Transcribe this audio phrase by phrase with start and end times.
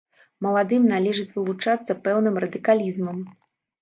[0.45, 3.17] Маладым належыць вылучацца пэўным радыкалізмам.